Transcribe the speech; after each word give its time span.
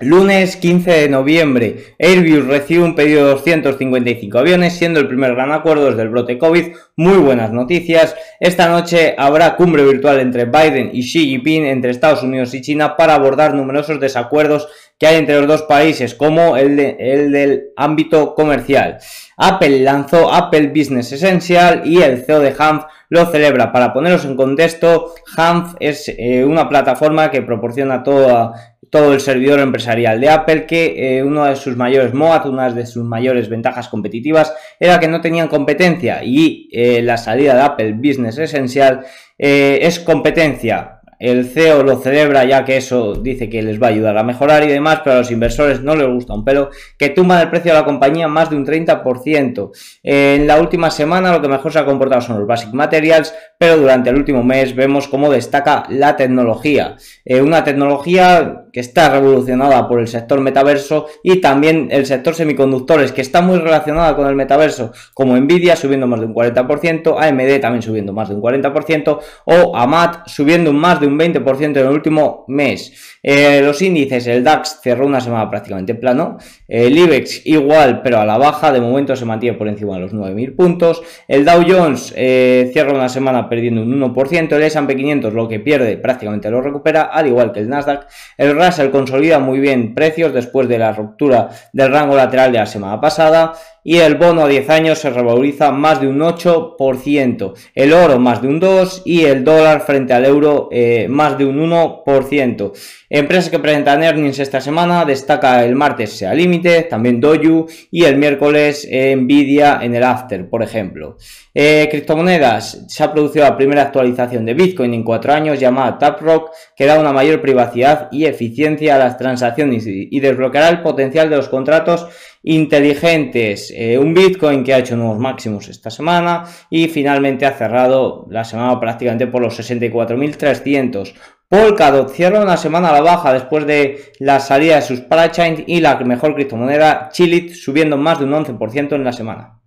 Lunes 0.00 0.54
15 0.56 0.92
de 0.92 1.08
noviembre, 1.08 1.96
Airbus 1.98 2.46
recibe 2.46 2.84
un 2.84 2.94
pedido 2.94 3.24
de 3.24 3.30
255 3.32 4.38
aviones, 4.38 4.74
siendo 4.74 5.00
el 5.00 5.08
primer 5.08 5.34
gran 5.34 5.50
acuerdo 5.50 5.86
desde 5.86 6.02
el 6.02 6.10
brote 6.10 6.38
COVID. 6.38 6.66
Muy 6.94 7.16
buenas 7.16 7.50
noticias. 7.50 8.14
Esta 8.38 8.68
noche 8.68 9.16
habrá 9.18 9.56
cumbre 9.56 9.82
virtual 9.84 10.20
entre 10.20 10.44
Biden 10.44 10.90
y 10.92 11.02
Xi 11.02 11.30
Jinping, 11.30 11.64
entre 11.64 11.90
Estados 11.90 12.22
Unidos 12.22 12.54
y 12.54 12.60
China, 12.60 12.96
para 12.96 13.16
abordar 13.16 13.54
numerosos 13.54 13.98
desacuerdos 13.98 14.68
que 15.00 15.08
hay 15.08 15.16
entre 15.16 15.38
los 15.38 15.48
dos 15.48 15.62
países, 15.62 16.14
como 16.14 16.56
el, 16.56 16.76
del 16.76 17.70
ámbito 17.76 18.36
comercial. 18.36 18.98
Apple 19.36 19.80
lanzó 19.80 20.32
Apple 20.32 20.68
Business 20.68 21.10
Essential 21.10 21.82
y 21.84 22.02
el 22.02 22.24
CEO 22.24 22.38
de 22.38 22.54
Hanf 22.56 22.84
lo 23.08 23.26
celebra. 23.26 23.72
Para 23.72 23.92
poneros 23.92 24.24
en 24.24 24.36
contexto, 24.36 25.14
Hanf 25.36 25.74
es 25.80 26.08
eh, 26.08 26.44
una 26.44 26.68
plataforma 26.68 27.30
que 27.30 27.42
proporciona 27.42 28.02
toda 28.02 28.77
todo 28.90 29.12
el 29.12 29.20
servidor 29.20 29.60
empresarial 29.60 30.20
de 30.20 30.28
Apple, 30.28 30.66
que 30.66 31.18
eh, 31.18 31.22
uno 31.22 31.44
de 31.44 31.56
sus 31.56 31.76
mayores 31.76 32.14
MOAT, 32.14 32.46
una 32.46 32.70
de 32.70 32.86
sus 32.86 33.04
mayores 33.04 33.48
ventajas 33.48 33.88
competitivas, 33.88 34.54
era 34.78 35.00
que 35.00 35.08
no 35.08 35.20
tenían 35.20 35.48
competencia 35.48 36.22
y 36.24 36.68
eh, 36.72 37.02
la 37.02 37.16
salida 37.16 37.54
de 37.54 37.62
Apple 37.62 37.92
Business 37.92 38.38
Essential 38.38 39.04
eh, 39.38 39.80
es 39.82 40.00
competencia 40.00 40.98
el 41.18 41.46
CEO 41.46 41.82
lo 41.82 41.96
celebra 41.96 42.44
ya 42.44 42.64
que 42.64 42.76
eso 42.76 43.14
dice 43.14 43.48
que 43.48 43.62
les 43.62 43.82
va 43.82 43.88
a 43.88 43.90
ayudar 43.90 44.16
a 44.16 44.22
mejorar 44.22 44.62
y 44.62 44.68
demás, 44.68 45.00
pero 45.02 45.16
a 45.16 45.18
los 45.18 45.30
inversores 45.30 45.82
no 45.82 45.96
les 45.96 46.06
gusta 46.06 46.34
un 46.34 46.44
pelo 46.44 46.70
que 46.96 47.08
tumban 47.10 47.40
el 47.40 47.50
precio 47.50 47.72
de 47.72 47.78
la 47.78 47.84
compañía 47.84 48.28
más 48.28 48.50
de 48.50 48.56
un 48.56 48.64
30%. 48.64 49.70
En 50.02 50.46
la 50.46 50.60
última 50.60 50.90
semana 50.90 51.32
lo 51.32 51.42
que 51.42 51.48
mejor 51.48 51.72
se 51.72 51.80
ha 51.80 51.84
comportado 51.84 52.20
son 52.20 52.38
los 52.38 52.46
Basic 52.46 52.72
Materials, 52.72 53.34
pero 53.58 53.76
durante 53.76 54.10
el 54.10 54.16
último 54.16 54.44
mes 54.44 54.74
vemos 54.76 55.08
cómo 55.08 55.30
destaca 55.30 55.84
la 55.88 56.14
tecnología. 56.14 56.96
Eh, 57.24 57.42
una 57.42 57.64
tecnología 57.64 58.66
está 58.80 59.10
revolucionada 59.10 59.88
por 59.88 60.00
el 60.00 60.08
sector 60.08 60.40
metaverso 60.40 61.06
y 61.22 61.40
también 61.40 61.88
el 61.90 62.06
sector 62.06 62.34
semiconductores 62.34 63.12
que 63.12 63.20
está 63.20 63.40
muy 63.40 63.58
relacionada 63.58 64.14
con 64.16 64.26
el 64.26 64.34
metaverso, 64.34 64.92
como 65.14 65.36
Nvidia 65.36 65.76
subiendo 65.76 66.06
más 66.06 66.20
de 66.20 66.26
un 66.26 66.34
40%, 66.34 67.16
AMD 67.18 67.60
también 67.60 67.82
subiendo 67.82 68.12
más 68.12 68.28
de 68.28 68.34
un 68.34 68.42
40% 68.42 69.18
o 69.44 69.76
AMAT 69.76 70.28
subiendo 70.28 70.72
más 70.72 71.00
de 71.00 71.06
un 71.06 71.18
20% 71.18 71.64
en 71.64 71.76
el 71.76 71.88
último 71.88 72.44
mes. 72.48 73.18
Eh, 73.22 73.60
los 73.62 73.82
índices, 73.82 74.26
el 74.26 74.44
DAX 74.44 74.80
cerró 74.82 75.06
una 75.06 75.20
semana 75.20 75.50
prácticamente 75.50 75.94
plano, 75.94 76.38
el 76.66 76.96
IBEX 76.96 77.46
igual 77.46 78.00
pero 78.02 78.20
a 78.20 78.24
la 78.24 78.38
baja, 78.38 78.72
de 78.72 78.80
momento 78.80 79.16
se 79.16 79.24
mantiene 79.24 79.58
por 79.58 79.68
encima 79.68 79.94
de 79.94 80.00
los 80.00 80.14
9.000 80.14 80.56
puntos, 80.56 81.02
el 81.26 81.44
Dow 81.44 81.62
Jones 81.66 82.12
eh, 82.16 82.70
cierra 82.72 82.92
una 82.92 83.08
semana 83.08 83.48
perdiendo 83.48 83.82
un 83.82 84.00
1%, 84.00 84.52
el 84.52 84.62
S&P 84.62 84.96
500 84.96 85.34
lo 85.34 85.48
que 85.48 85.60
pierde 85.60 85.96
prácticamente 85.96 86.50
lo 86.50 86.60
recupera, 86.60 87.02
al 87.02 87.26
igual 87.26 87.52
que 87.52 87.60
el 87.60 87.68
Nasdaq, 87.68 88.06
el 88.36 88.54
Russell 88.68 88.90
consolida 88.90 89.38
muy 89.38 89.60
bien 89.60 89.94
precios 89.94 90.34
después 90.34 90.68
de 90.68 90.78
la 90.78 90.92
ruptura 90.92 91.48
del 91.72 91.90
rango 91.90 92.14
lateral 92.14 92.52
de 92.52 92.58
la 92.58 92.66
semana 92.66 93.00
pasada, 93.00 93.54
y 93.88 94.00
el 94.00 94.16
bono 94.16 94.42
a 94.42 94.48
10 94.48 94.68
años 94.68 94.98
se 94.98 95.08
revaloriza 95.08 95.72
más 95.72 95.98
de 95.98 96.08
un 96.08 96.18
8%, 96.18 97.54
el 97.74 97.94
oro 97.94 98.18
más 98.18 98.42
de 98.42 98.48
un 98.48 98.60
2% 98.60 99.00
y 99.06 99.24
el 99.24 99.44
dólar 99.44 99.80
frente 99.80 100.12
al 100.12 100.26
euro 100.26 100.68
eh, 100.70 101.06
más 101.08 101.38
de 101.38 101.46
un 101.46 101.70
1%. 101.70 102.72
Empresas 103.08 103.48
que 103.48 103.58
presentan 103.58 104.02
earnings 104.02 104.40
esta 104.40 104.60
semana, 104.60 105.06
destaca 105.06 105.64
el 105.64 105.74
martes 105.74 106.12
Sea 106.12 106.34
Límite, 106.34 106.82
también 106.82 107.18
Doju 107.18 107.64
y 107.90 108.04
el 108.04 108.18
miércoles 108.18 108.86
Nvidia 108.86 109.78
en 109.80 109.94
el 109.94 110.04
After, 110.04 110.50
por 110.50 110.62
ejemplo. 110.62 111.16
Eh, 111.54 111.88
criptomonedas, 111.90 112.84
se 112.88 113.02
ha 113.02 113.10
producido 113.10 113.46
la 113.46 113.56
primera 113.56 113.82
actualización 113.84 114.44
de 114.44 114.52
Bitcoin 114.52 114.92
en 114.92 115.02
cuatro 115.02 115.32
años 115.32 115.58
llamada 115.58 115.96
Taprock, 115.96 116.50
que 116.76 116.84
da 116.84 117.00
una 117.00 117.14
mayor 117.14 117.40
privacidad 117.40 118.08
y 118.12 118.26
eficiencia 118.26 118.96
a 118.96 118.98
las 118.98 119.16
transacciones 119.16 119.84
y 119.86 120.20
desbloqueará 120.20 120.68
el 120.68 120.82
potencial 120.82 121.30
de 121.30 121.36
los 121.36 121.48
contratos 121.48 122.06
inteligentes. 122.42 123.72
Eh, 123.80 123.96
un 123.96 124.12
Bitcoin 124.12 124.64
que 124.64 124.74
ha 124.74 124.78
hecho 124.78 124.96
nuevos 124.96 125.20
máximos 125.20 125.68
esta 125.68 125.88
semana 125.88 126.42
y 126.68 126.88
finalmente 126.88 127.46
ha 127.46 127.52
cerrado 127.52 128.26
la 128.28 128.42
semana 128.42 128.80
prácticamente 128.80 129.28
por 129.28 129.40
los 129.40 129.56
64.300. 129.56 131.14
Polkadot 131.48 132.10
cierra 132.10 132.42
una 132.42 132.56
semana 132.56 132.88
a 132.88 132.92
la 132.92 133.02
baja 133.02 133.32
después 133.32 133.66
de 133.66 134.14
la 134.18 134.40
salida 134.40 134.74
de 134.74 134.82
sus 134.82 135.02
parachains 135.02 135.62
y 135.68 135.80
la 135.80 135.94
mejor 136.00 136.34
criptomoneda 136.34 137.10
Chilit 137.12 137.52
subiendo 137.52 137.96
más 137.96 138.18
de 138.18 138.24
un 138.24 138.32
11% 138.32 138.96
en 138.96 139.04
la 139.04 139.12
semana. 139.12 139.57